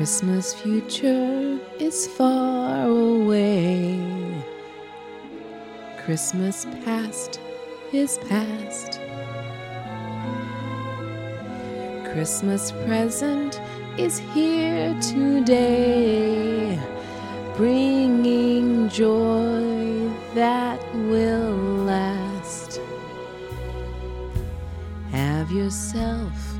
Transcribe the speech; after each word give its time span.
Christmas 0.00 0.54
future 0.54 1.58
is 1.78 2.08
far 2.08 2.88
away. 2.88 4.00
Christmas 5.98 6.64
past 6.86 7.38
is 7.92 8.16
past. 8.26 8.98
Christmas 12.14 12.72
present 12.86 13.60
is 13.98 14.20
here 14.32 14.98
today, 15.02 16.80
bringing 17.58 18.88
joy 18.88 20.10
that 20.34 20.80
will 20.94 21.84
last. 21.84 22.80
Have 25.10 25.52
yourself 25.52 26.59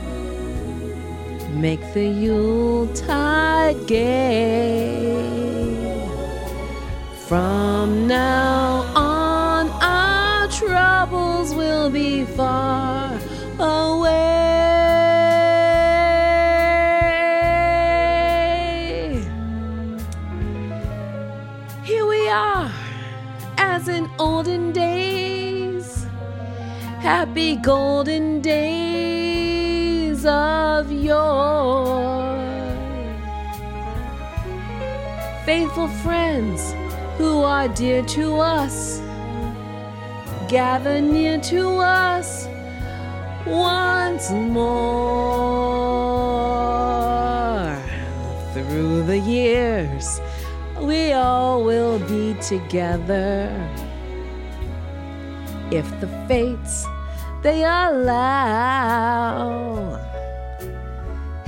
Make 1.61 1.93
the 1.93 2.07
Yuletide 2.07 3.85
gay. 3.85 5.13
From 7.27 8.07
now 8.07 8.81
on, 8.95 9.69
our 9.69 10.47
troubles 10.47 11.53
will 11.53 11.91
be 11.91 12.25
far 12.25 13.15
away. 13.59 14.41
Here 21.83 22.07
we 22.07 22.27
are, 22.27 22.71
as 23.59 23.87
in 23.87 24.09
olden 24.17 24.71
days, 24.71 26.07
happy 27.01 27.55
golden 27.57 28.41
days 28.41 29.30
of 30.25 30.91
yore. 30.91 32.21
Faithful 35.45 35.87
friends 35.87 36.73
who 37.17 37.41
are 37.43 37.67
dear 37.67 38.03
to 38.03 38.35
us, 38.35 39.01
gather 40.47 41.01
near 41.01 41.39
to 41.39 41.77
us 41.77 42.47
once 43.45 44.31
more. 44.31 45.01
Through 48.53 49.03
the 49.03 49.19
years, 49.19 50.21
we 50.79 51.13
all 51.13 51.63
will 51.63 51.99
be 51.99 52.33
together 52.41 53.49
if 55.71 55.89
the 56.01 56.07
fates 56.27 56.85
they 57.41 57.63
allow. 57.63 58.91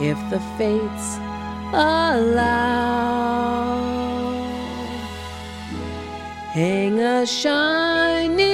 if 0.00 0.18
the 0.30 0.40
fates 0.58 1.18
allow. 1.72 3.16
Hang 6.52 7.00
a 7.00 7.26
shining 7.26 8.45